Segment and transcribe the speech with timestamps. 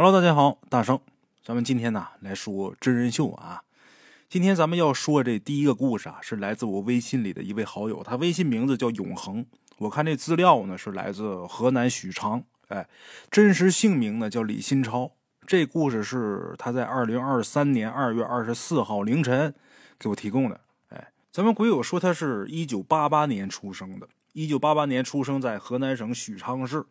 [0.00, 1.00] Hello，大家好，大圣，
[1.44, 3.64] 咱们今天呢来说真人秀啊。
[4.28, 9.44] 今天咱们要说这第一个故事啊，是来自我微信里的一位好友，他微信名字叫永恒。
[9.78, 12.88] 我看这资料呢是来自河南许昌，哎，
[13.28, 15.10] 真实姓名呢叫李新超。
[15.44, 19.52] 这故事是他在二零二三年二月二十四号凌晨
[19.98, 20.60] 给我提供的。
[20.90, 26.86] 哎，咱们鬼友说他是一九八八年出生的，一九八八年出生在河南省许昌市。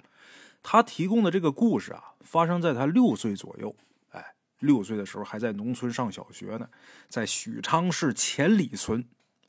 [0.61, 3.75] 他提供的这个故事啊，发生在他六岁左右。
[4.09, 6.69] 哎，六岁的时候还在农村上小学呢，
[7.07, 9.05] 在许昌市前里村。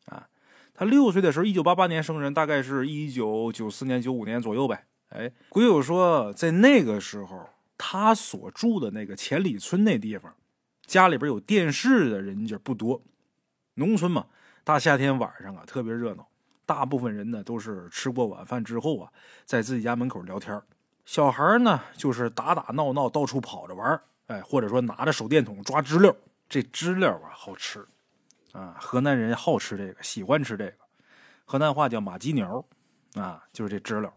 [0.07, 0.29] 啊，
[0.73, 4.87] 他六岁的时候，一九八八年生人，大概是一九九四年、九五年左右呗。
[5.11, 10.35] 哎，鬼友说，在那个时候，他所住的那个前里村那地方，
[10.87, 13.03] 家里边有电视的人家不多。
[13.75, 14.27] 农村嘛，
[14.65, 16.29] 大夏天晚上啊，特别热闹。
[16.67, 19.11] 大部分人呢，都是吃过晚饭之后啊，
[19.47, 20.61] 在自己家门口聊天
[21.09, 26.15] 小孩呢，就是打打闹闹，到处跑着玩哎，或者说拿着手电筒抓知了。
[26.51, 27.83] 这知了啊，好吃
[28.53, 28.77] 啊！
[28.79, 30.75] 河南人好吃这个，喜欢吃这个。
[31.47, 32.63] 河南话叫马鸡鸟
[33.15, 34.13] 啊，就是这知了。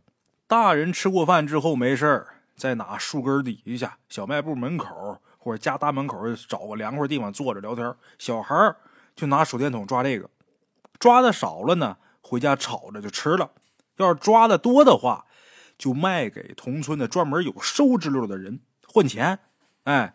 [0.48, 6.18] 大人吃过饭之后没事在哪树根底下、小卖部门口或者家大门口
[6.50, 7.96] 找个凉快地方坐着聊天。
[8.20, 8.76] 小孩
[9.16, 10.30] 就拿手电筒抓这个，
[11.00, 13.50] 抓的少了呢，回家炒着就吃了。
[13.96, 15.26] 要是抓的多的话，
[15.82, 19.40] 就卖给同村的专门有收知溜的人换钱。
[19.86, 20.14] 哎，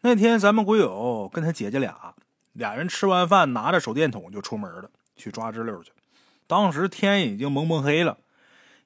[0.00, 2.16] 那天咱们鬼友跟他姐姐俩，
[2.52, 5.92] 俩人吃完饭拿着手电筒就出门了，去抓知溜去。
[6.48, 8.18] 当时天已经蒙蒙黑了，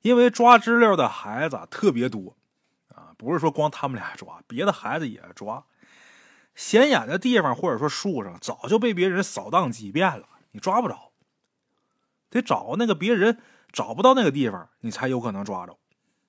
[0.03, 2.37] 因为抓知溜的孩子特别多
[2.95, 5.65] 啊，不是说光他们俩抓，别的孩子也抓。
[6.55, 11.13] 显眼的地方或者说树上早就被别人扫荡几遍了，你抓不着，
[12.29, 13.41] 得找那个别人
[13.73, 15.79] 找不到那个地方，你才有可能抓着。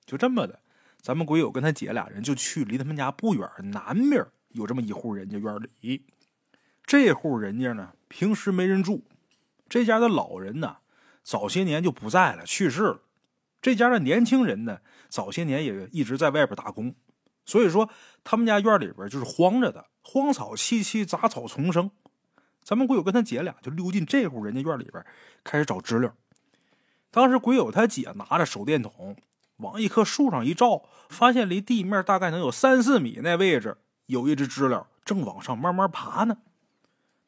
[0.06, 0.60] 就这么的，
[1.00, 6.04] 咱们鬼友跟他姐俩人就去离他们家不远南边有这么一户人家院里。
[6.84, 9.02] 这户人家呢，平时没人住，
[9.68, 10.76] 这家的老人呢，
[11.22, 13.00] 早些年就不在了，去世了。
[13.62, 16.94] 这家的年轻人呢，早些年也一直在外边打工，
[17.46, 17.88] 所以说
[18.22, 21.90] 他们家院里边就是荒着的，荒草萋萋，杂草丛生。
[22.62, 25.04] 咱们鬼友跟他姐俩就溜进这户人家院里边，
[25.42, 26.14] 开始找知了。
[27.10, 29.16] 当时鬼友他姐拿着手电筒。
[29.58, 33.76] 往一棵树上一照，发现离地面大概能有三四米那位置，
[34.06, 36.38] 有一只知了正往上慢慢爬呢。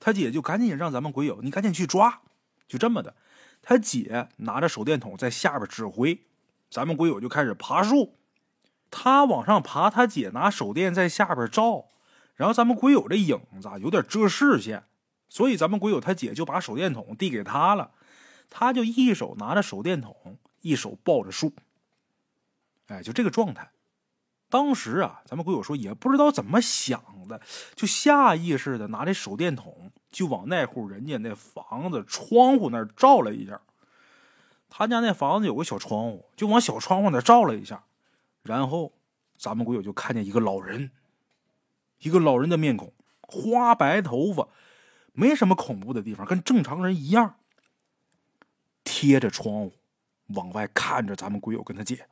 [0.00, 2.22] 他姐就赶紧让咱们鬼友，你赶紧去抓。
[2.69, 3.15] 就这么的，
[3.62, 6.26] 他姐拿着手电筒在下边指挥，
[6.69, 8.19] 咱们鬼友就开始爬树。
[8.91, 11.86] 他往上爬，他姐拿手电在下边照，
[12.34, 14.84] 然后咱们鬼友这影子有点遮视线，
[15.28, 17.92] 所以咱们鬼友他姐就把手电筒递给他了，
[18.50, 21.53] 他就一手拿着手电筒，一手抱着树。
[22.86, 23.70] 哎，就这个状态。
[24.48, 27.41] 当时啊，咱们鬼友说也不知道怎么想的，
[27.74, 33.60] 就下意识的拿这手电筒就往那户人家那房子窗户那照了一下。
[34.69, 37.84] 他家那房子有个小窗户，就往小窗户那照了一下。
[38.42, 38.92] 然后，
[39.36, 40.92] 咱们鬼友就看见一个老人，
[41.98, 42.92] 一个老人的面孔，
[43.22, 44.48] 花白头发，
[45.12, 47.36] 没什么恐怖的地方，跟正常人一样，
[48.84, 49.72] 贴着窗户
[50.28, 52.06] 往外看着咱们鬼友跟他姐。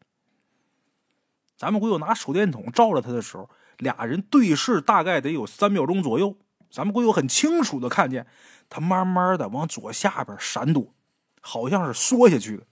[1.57, 3.49] 咱们鬼友拿手电筒照着他的时候，
[3.79, 6.37] 俩人对视，大概得有三秒钟左右。
[6.71, 8.27] 咱们鬼友很清楚的看见
[8.69, 10.93] 他慢慢的往左下边闪躲，
[11.41, 12.67] 好像是缩下去的。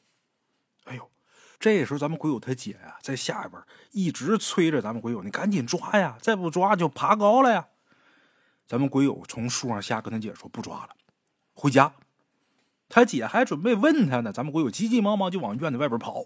[0.87, 1.09] 哎呦，
[1.61, 3.63] 这时候咱们鬼友他姐呀，在下边
[3.93, 7.69] 一直催着咱们鬼友：“你赶紧抓呀，再不抓就爬高了呀！”
[8.67, 10.89] 咱们鬼友从树上下，跟他姐说：“不抓了，
[11.55, 11.95] 回家。”
[12.89, 16.25] 他姐还准备问他呢，咱们鬼友急急忙忙就往院子外边跑。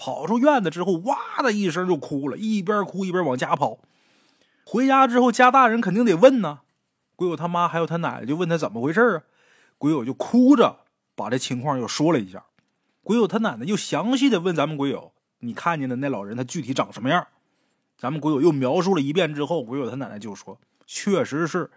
[0.00, 3.80] 跑出院子之后，哇的一声就哭了，一边哭一边往家跑。
[4.64, 6.60] 回家之后，家大人肯定得问呢。
[7.16, 9.22] 鬼友他妈还有他奶奶就问他怎么回事啊？
[9.76, 10.78] 鬼友就哭着
[11.14, 12.46] 把这情况又说了一下。
[13.02, 17.26] 鬼友他奶奶又详细的问咱们鬼友：“你看见的那老人他具体长什么样？”
[17.98, 21.70] 咱们鬼友又描述了一遍之后，鬼友他奶奶就说：“确实是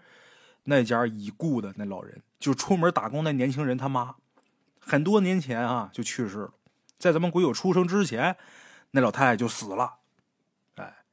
[0.62, 4.14] 那家已故的那老人，就出门打工那年轻人他妈，
[4.80, 6.54] 很多年前啊就去世了。”
[6.98, 8.36] 在咱们鬼友出生之前，
[8.92, 9.96] 那老太太就死了。
[10.76, 11.04] 哎，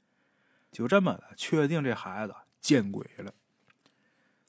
[0.72, 3.33] 就这么的，确定这孩子见鬼了。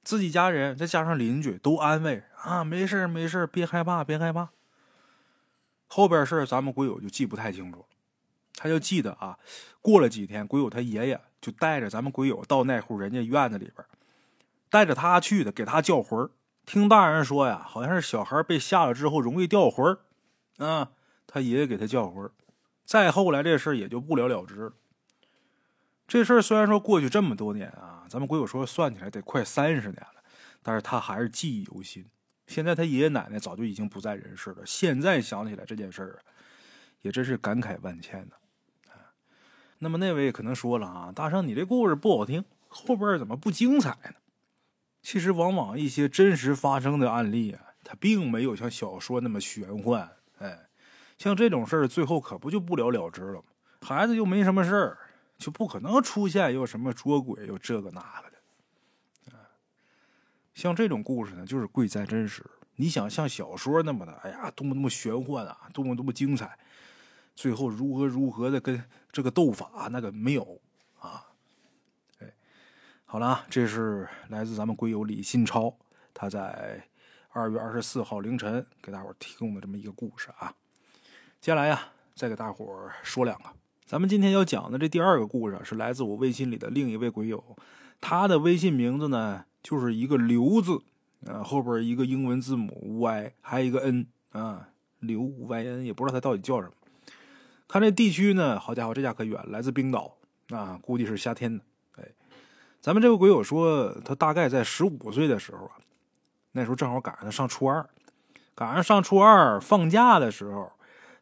[0.04, 4.50] 自己家人再加上邻居都安慰啊，没事没事别害怕，别害怕。
[5.86, 7.84] 后边事咱们鬼友就记不太清楚了。
[8.54, 9.38] 他就记得啊，
[9.80, 13.86] 过了几天，鬼友他爷爷就带着咱们鬼友到那户人家院子里边，
[14.70, 16.28] 带着他去的，给他叫魂
[16.66, 19.98] 听大人说呀，好像是小孩被吓了之后容易掉魂儿，
[20.64, 20.92] 啊。
[21.32, 22.30] 他爷爷给他叫魂
[22.84, 24.72] 再后来这事也就不了了之了。
[26.06, 30.22] 这事儿虽然说过去这么多年啊，咱们鬼友说算起来得快三十年了，
[30.62, 32.04] 但是他还是记忆犹新。
[32.46, 36.20] 现在他爷爷奶奶早就已经不在人世了，现在想起来这件事儿啊，
[37.00, 38.34] 也真是感慨万千呢。
[39.78, 44.16] 那么那位可能说了啊，大圣你这故事不好听，后边怎么不精彩呢？
[45.00, 50.08] 其实往往一些真实发生的案例啊，它并没有像小说那么玄幻。
[50.38, 50.68] 哎，
[51.18, 53.44] 像这种事儿，最后可不就不了了之了吗？
[53.80, 54.98] 孩子又没什么事儿，
[55.38, 58.38] 就不可能出现又什么捉鬼又这个那个的。
[60.54, 62.44] 像这种故事呢，就是贵在真实。
[62.76, 66.58] 你想像小说那么的，哎呀，多么多么玄幻啊，多么多么精彩，
[67.34, 70.60] 最后如何如何的跟这个斗法，那个没有
[70.98, 71.26] 啊。
[72.18, 72.32] 哎，
[73.04, 75.76] 好了啊，这是来自咱们龟友李新超，
[76.12, 76.86] 他在
[77.30, 80.54] 二月二十四号凌晨给大伙提供的这么一个故事啊。
[81.42, 83.46] 接下来呀，再给大伙儿说两个。
[83.84, 87.42] 咱们今天要讲的这第二个故事是来自我微信里的另一位鬼友，
[88.00, 90.80] 他的微信名字呢就是一个刘字，
[91.26, 94.68] 呃，后边一个英文字母 Y，还有一个 N 啊，
[95.00, 96.74] 刘 Y N，也不知道他到底叫什么。
[97.66, 100.14] 看这地区呢，好家伙，这家可远，来自冰岛
[100.50, 101.64] 啊，估计是夏天的。
[101.96, 102.04] 哎，
[102.80, 105.72] 咱们这位鬼友说，他大概在十五岁的时候啊，
[106.52, 107.90] 那时候正好赶上他上初二，
[108.54, 110.70] 赶上上初二放假的时候，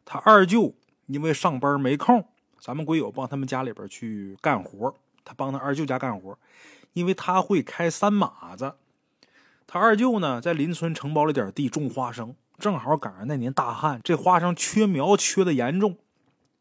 [0.05, 0.73] 他二舅
[1.07, 2.25] 因为上班没空。
[2.59, 4.93] 咱们鬼友帮他们家里边去干活，
[5.25, 6.37] 他帮他二舅家干活，
[6.93, 8.75] 因为他会开三马子。
[9.65, 15.97] 他二舅呢，在邻村承包了点地种花生，正好赶上那年大旱，这花生缺苗缺的严重。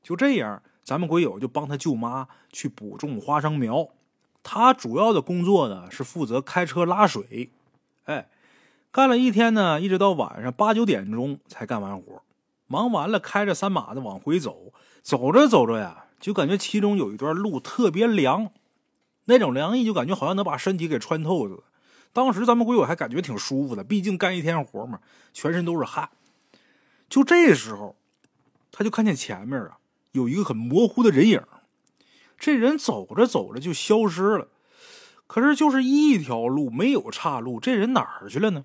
[0.02, 3.88] 就这样，咱们鬼友就帮他舅妈去补种花生苗。
[4.42, 7.50] 他主要的工作呢是负责开车拉水。
[8.04, 8.31] 哎，
[8.90, 12.22] 干了一天呢，一直到晚上八九点钟才干完活。
[12.72, 14.72] 忙完了，开着三马子往回走。
[15.02, 18.52] 走着走着呀，就感觉其中有一段路特别凉，
[19.25, 21.64] 那种凉意就感觉好像能把身体给穿透似的。
[22.12, 25.00] 当时咱们鬼友还感觉挺舒服的，毕竟干一天活嘛，
[25.32, 26.11] 全身都是汗。
[27.08, 27.96] 就这时候，
[28.70, 29.78] 他就看见前面啊
[30.12, 31.43] 有一个很模糊的人影，
[32.38, 34.46] 这人走着走着就消失了。
[35.26, 38.64] 可是就是一条路，没有岔路，这人哪儿去了呢？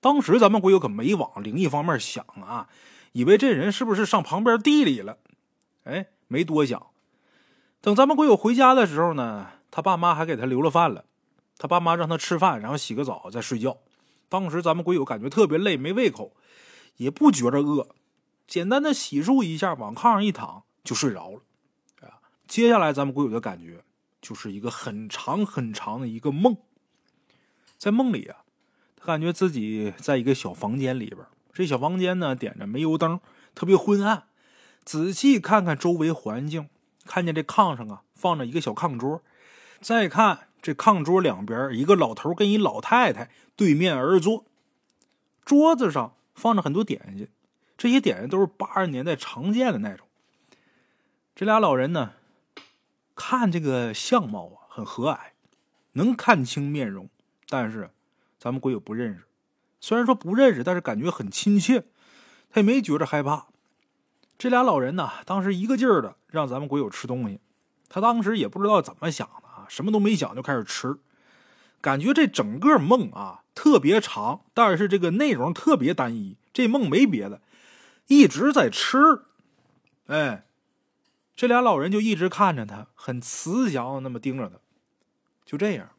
[0.00, 2.68] 当时咱们鬼友可没往灵异方面想啊，
[3.12, 5.18] 以为这人是不是上旁边地里了。
[5.84, 6.86] 哎，没多想。
[7.80, 11.04] 等咱们鬼友回家的时候呢，他爸妈还给他留了饭了。
[11.58, 13.78] 他爸妈让他吃饭，然后洗个澡再睡觉。
[14.28, 16.34] 当时咱们鬼友感觉特别累，没胃口，
[16.96, 17.88] 也不觉着饿，
[18.46, 21.40] 简单的洗漱一下，往炕上一躺就睡着了。
[22.46, 23.84] 接下来咱们鬼友的感觉
[24.20, 26.56] 就是一个很长很长的一个梦。
[27.78, 28.44] 在梦里啊，
[28.96, 31.18] 他感觉自己在一个小房间里边，
[31.52, 33.20] 这小房间呢点着煤油灯，
[33.54, 34.24] 特别昏暗。
[34.84, 36.68] 仔细看看周围环境，
[37.04, 39.22] 看见这炕上啊放着一个小炕桌，
[39.80, 44.46] 再看这炕桌两边一个老头跟一老太太对面而坐，
[45.44, 47.28] 桌子上放着很多点心，
[47.76, 50.06] 这些点心都是八十年代常见的那种。
[51.34, 52.12] 这俩老人呢，
[53.14, 55.18] 看这个相貌啊很和蔼，
[55.92, 57.08] 能看清面容，
[57.48, 57.90] 但是
[58.38, 59.24] 咱们鬼友不认识。
[59.80, 61.86] 虽然说不认识，但是感觉很亲切，
[62.50, 63.46] 他也没觉着害怕。
[64.38, 67.40] 这俩老人呢，当时一个劲儿的让咱们鬼友吃东西，
[67.88, 70.98] 他当时也不知道怎么想的啊，什么都没想就开始吃，
[71.80, 77.42] 感觉这整个梦啊特别长，但是这个内容特别单一，这梦没别的，
[78.06, 78.98] 一直在吃。
[80.06, 80.46] 哎，
[81.36, 84.56] 这俩老人就一直看着他，很慈祥的那么盯着他。
[85.44, 85.90] 就这样，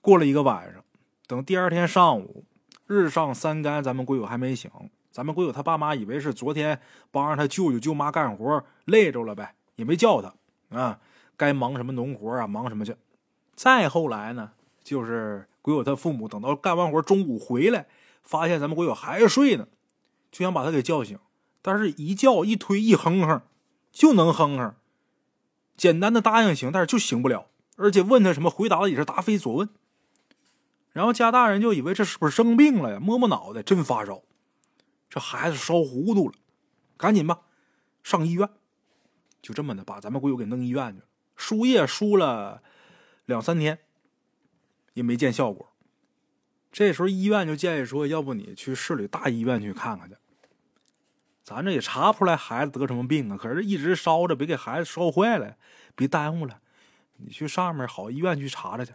[0.00, 0.82] 过了一个晚上，
[1.26, 2.44] 等第二天上午，
[2.92, 4.70] 日上三竿，咱们鬼友还没醒。
[5.10, 6.78] 咱们鬼友他爸妈以为是昨天
[7.10, 10.34] 帮着他舅舅舅妈干活累着了呗，也没叫他
[10.78, 11.00] 啊，
[11.36, 12.94] 该忙什么农活啊，忙什么去。
[13.54, 17.86] 再后来呢，就是鬼友他父母等到干完活中午回来，
[18.22, 19.68] 发现咱们鬼友还睡呢，
[20.30, 21.18] 就想把他给叫醒，
[21.60, 23.42] 但是一叫一推一哼哼，
[23.90, 24.74] 就能哼哼。
[25.76, 29.68] 简单的答应行，但是就醒不了，而且问他什么回答的也是答非所问。
[30.92, 33.00] 然后家大人就以为这是不是生病了呀？
[33.00, 34.22] 摸摸脑袋，真发烧。
[35.08, 36.34] 这孩子烧糊涂了，
[36.96, 37.40] 赶紧吧，
[38.02, 38.48] 上医院。
[39.40, 41.06] 就这么的，把咱们鬼友给弄医院去了。
[41.34, 42.62] 输液输了
[43.24, 43.80] 两三天，
[44.92, 45.72] 也没见效果。
[46.70, 50.16] 这时候医院就建议说，要不你去市里大医院去看看去。
[51.42, 55.56] 咱这也查不出来孩子得什么病啊，可是一直烧着，别给孩子烧坏了，
[55.96, 56.60] 别耽误了。
[57.16, 58.92] 你去上面好医院去查查去。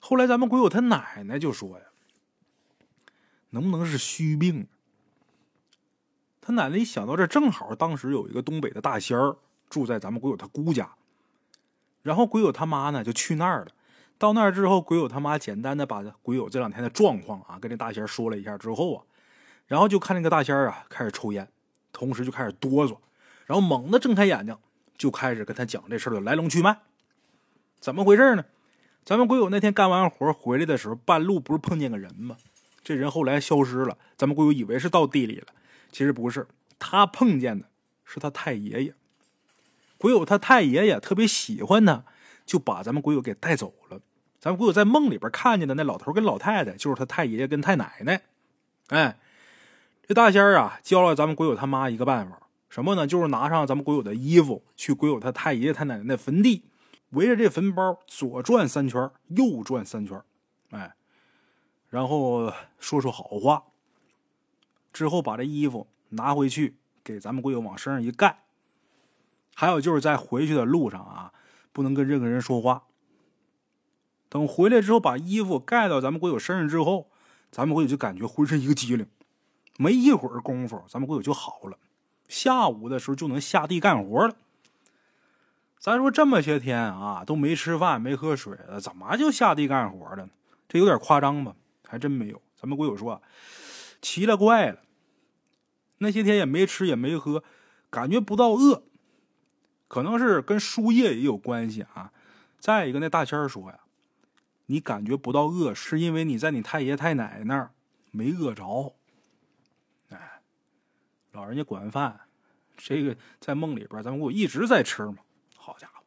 [0.00, 1.84] 后来咱们鬼友他奶奶就说呀。
[3.50, 4.68] 能不能是虚病？
[6.40, 9.36] 他奶奶一想到这，正好当时有一个东北的大仙儿
[9.68, 10.94] 住在咱们鬼友他姑家，
[12.02, 13.72] 然后鬼友他妈呢就去那儿了。
[14.18, 19.04] 到那儿之后，鬼友他妈简单的把鬼友这两天的状况啊跟这大仙说了一下之后啊，
[19.66, 21.48] 然后就看那个大仙啊开始抽烟，
[21.92, 22.98] 同时就开始哆嗦，
[23.46, 24.56] 然后猛地睁开眼睛，
[24.96, 26.78] 就开始跟他讲这事的来龙去脉。
[27.80, 28.44] 怎么回事呢？
[29.04, 32.36] 咱们鬼友那天干完活回来的时候，半路不是碰见个人吗？
[32.82, 35.46] 这人后来消失了，咱们鬼友以为是到地里了，
[35.90, 36.46] 其实不是，
[36.78, 37.66] 他碰见的
[38.04, 38.94] 是他太爷爷。
[39.98, 42.04] 鬼友他太爷爷特别喜欢他，
[42.46, 44.00] 就把咱们鬼友给带走了。
[44.38, 48.22] 咱们鬼友在梦里边看见的那老头跟老太太，就是他太爷爷跟太奶奶。
[48.88, 49.18] 哎，
[50.06, 52.40] 这大仙啊，教了咱们鬼友他妈一个办法，
[52.70, 53.06] 什么呢？
[53.06, 56.62] 就是拿上咱们鬼友的衣服，去鬼友他太爷爷太奶奶那坟地，
[57.10, 60.22] 围着这坟包左转三圈，右转三圈，
[60.70, 60.94] 哎，
[61.88, 63.64] 然后说说好话。
[64.92, 68.44] 之后把这衣服拿回去，给咱们鬼友往身上一盖。
[69.54, 71.32] 还有就是在回去的路上啊，
[71.72, 72.84] 不能跟任何人说话。
[74.28, 77.10] 等回来之后，把衣服盖到咱们鬼友身上之后，
[77.50, 79.06] 咱们鬼友就感觉浑身一个机灵，
[79.78, 81.76] 没一会儿功夫，咱们鬼友就好了。
[82.28, 84.36] 下午的时候就能下地干活了。
[85.80, 90.28] 咱说这么些天啊，都没吃饭、没喝水了，怎么就下地干活了？
[90.68, 91.56] 这有点夸张吧？
[91.88, 92.40] 还真没有。
[92.54, 93.22] 咱们鬼友说，
[94.02, 94.80] 奇了怪了，
[95.98, 97.42] 那些天也没吃也没喝，
[97.88, 98.82] 感觉不到饿，
[99.88, 102.12] 可能是跟输液也有关系啊。
[102.58, 103.80] 再一个，那大仙说呀。
[104.66, 107.72] 你感觉不到饿，是因为你在你太爷太奶奶那儿
[108.10, 108.94] 没饿着。
[110.10, 110.42] 哎，
[111.32, 112.20] 老人家管饭，
[112.76, 115.16] 这个在梦里边，咱们国友一直在吃嘛。
[115.60, 116.02] 好家伙，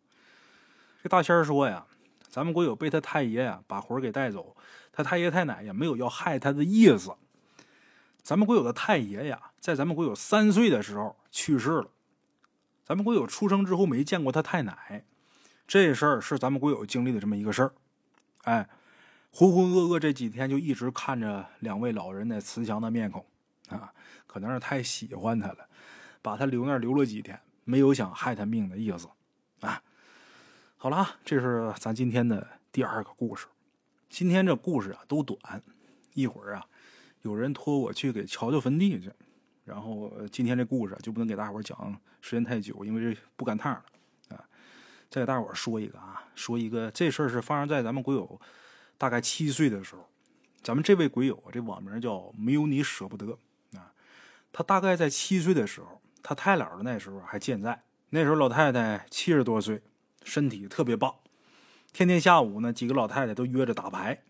[1.03, 1.85] 这大仙儿说呀，
[2.29, 4.55] 咱们国友被他太爷呀把魂给带走，
[4.91, 7.13] 他太爷太奶也没有要害他的意思。
[8.21, 11.87] 咱们国友的太爷呀，在咱们国友三岁的时候去世了。
[12.85, 15.05] 咱们国友出生之后没见过他太奶，
[15.67, 17.73] 这事儿是咱们国友经历的这么一个事儿。
[18.43, 18.67] 哎，
[19.31, 23.25] 浑浑噩噩这几天就一直看着两位老人那慈祥的面孔，
[23.69, 23.93] 啊，
[24.27, 25.67] 可能是太喜欢他了，
[26.21, 29.07] 把他留那儿留了几天，没有想害他命的意思，
[29.63, 29.81] 啊，
[30.77, 33.47] 好了啊，这是咱今天的第二个故事。
[34.09, 35.39] 今天这故事啊都短，
[36.13, 36.65] 一会儿啊
[37.21, 39.09] 有人托我去给瞧瞧坟地去，
[39.63, 44.43] 然后今天这故事就不能给大伙讲时间太久，因为这不赶趟了啊。
[45.09, 48.39] 再给大伙说一个啊，说一个这事儿是发生在咱们鬼友
[48.97, 50.07] 大概七岁的时候。
[50.61, 53.37] 咱们这位鬼友，这网名叫没有你舍不得
[53.77, 53.91] 啊。
[54.51, 57.81] 他大概在七岁的时候，他太姥的那时候还健在。
[58.15, 59.81] 那时候老太太七十多岁，
[60.23, 61.15] 身体特别棒，
[61.91, 64.21] 天天下午呢，几个老太太都约着打牌。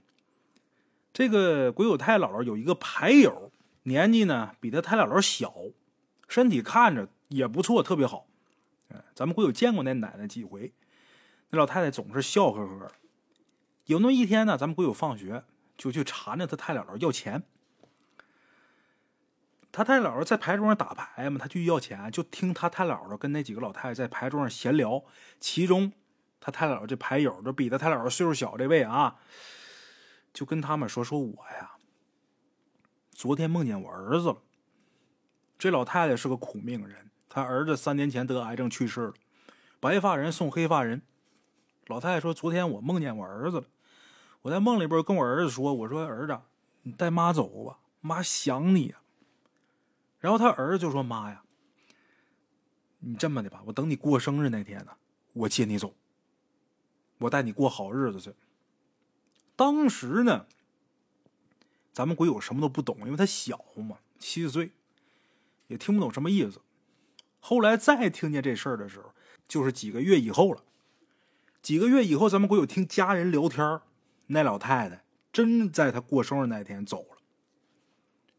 [1.11, 3.51] 这个鬼友太姥姥有一个牌友，
[3.83, 5.53] 年纪呢比他太姥姥小，
[6.29, 8.25] 身体看着也不错，特别好。
[9.13, 10.71] 咱们会有见过那奶奶几回，
[11.49, 12.89] 那老太太总是笑呵呵。
[13.87, 15.43] 有那么一天呢，咱们会有放学
[15.75, 17.43] 就去缠着他太姥姥要钱。
[19.73, 25.03] 他太姥姥在牌桌上打牌嘛，他去要钱，就听他太姥姥跟那几个老太太在牌桌上闲聊。
[25.39, 25.91] 其中，
[26.39, 29.15] 他太姥姥这牌友就比他太姥姥岁数小这位啊，
[30.31, 31.71] 就跟他们说：“说我呀，
[33.13, 34.43] 昨天梦见我儿子了。”
[35.57, 37.09] 这老太太是个苦命人。
[37.27, 39.13] 她儿子三年前得癌症去世了，
[39.79, 41.01] 白发人送黑发人。
[41.87, 43.65] 老太太说：“昨天我梦见我儿子了，
[44.43, 46.39] 我在梦里边跟我儿子说，我说儿子，
[46.83, 48.97] 你带妈走吧，妈想你呀。”
[50.23, 51.43] 然后他儿子就说：“妈呀，
[52.99, 54.93] 你这么的吧，我等你过生日那天呢，
[55.33, 55.93] 我接你走，
[57.17, 58.33] 我带你过好日子去。”
[59.57, 60.45] 当时呢，
[61.91, 64.71] 咱们鬼友什么都不懂，因为他小嘛，七岁，
[65.67, 66.61] 也听不懂什么意思。
[67.41, 69.13] 后来再听见这事儿的时候，
[69.45, 70.63] 就是几个月以后了。
[71.61, 73.81] 几个月以后，咱们鬼友听家人聊天
[74.27, 75.03] 那老太太
[75.33, 77.17] 真在他过生日那天走了，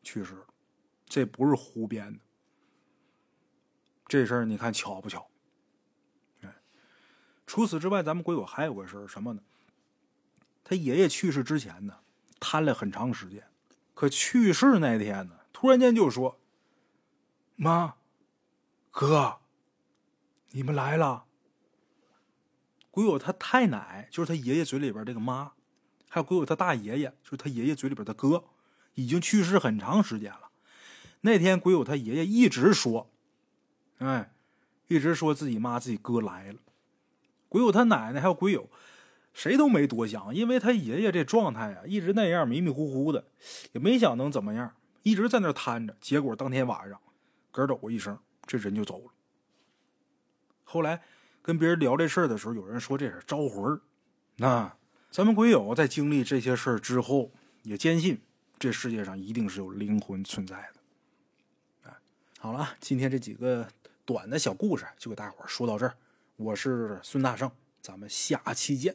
[0.03, 0.47] 去世了。
[1.06, 2.20] 这不是胡编的。
[4.06, 5.28] 这事儿你看巧不巧？
[6.42, 6.54] 哎，
[7.46, 9.42] 除此之外，咱们鬼友还有个事儿什么呢？
[10.62, 12.00] 他爷爷去世之前呢，
[12.40, 13.46] 瘫了很长时间，
[13.94, 16.40] 可去世那天呢，突然间就说
[17.56, 17.96] ：“妈。”
[18.90, 19.40] 哥，
[20.50, 21.26] 你们来了。
[22.92, 25.52] 鬼友他太奶就是他爷爷嘴里边这个妈，
[26.08, 28.44] 还有鬼友他大爷爷就是他爷爷嘴里边的哥，
[28.94, 30.44] 已经去世很长时间了。
[31.26, 33.11] 那天鬼友他爷爷一直说，
[33.97, 34.31] 哎，
[34.88, 36.59] 一直说自己妈自己哥来了。
[37.49, 38.69] 鬼友他奶奶还有鬼友，
[39.33, 43.25] 谁都没多想，因为他爷爷这状态啊，一直那样迷迷糊糊的，
[43.73, 45.97] 也没想能怎么样，一直在那瘫着。
[45.99, 47.00] 结果当天晚上，
[47.52, 48.19] 咯抖一声。
[48.47, 49.12] 这人就走了。
[50.64, 51.00] 后来
[51.40, 53.81] 跟别人聊这事儿的时候，有人说这是招魂儿。
[54.37, 54.76] 那
[55.11, 58.21] 咱们鬼友在经历这些事儿之后，也坚信
[58.59, 60.74] 这世界上一定是有灵魂存在的。
[62.45, 63.67] 好了，今天这几个
[64.05, 65.95] 短的小故事就给大伙儿说到这儿。
[66.37, 68.95] 我是孙大圣，咱们下期见。